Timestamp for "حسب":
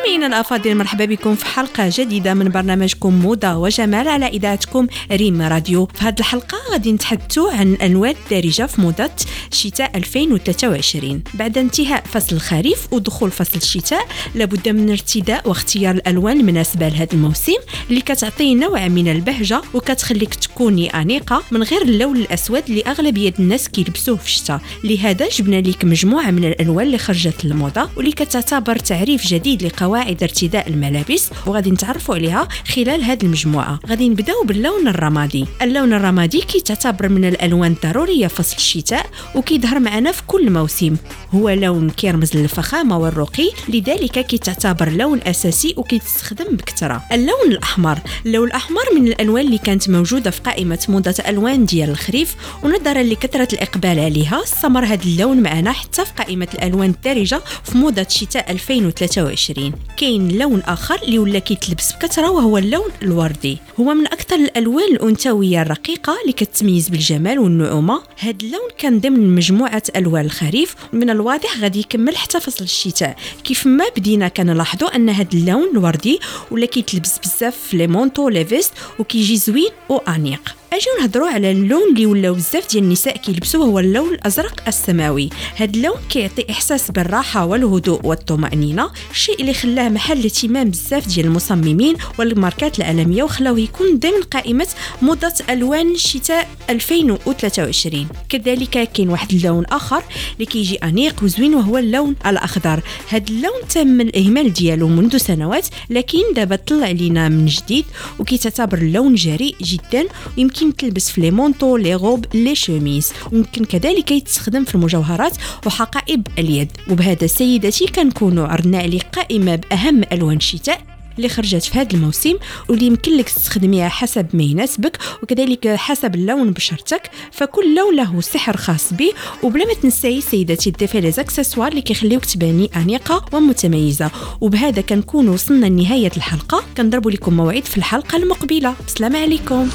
123.88-124.26, 125.68-126.14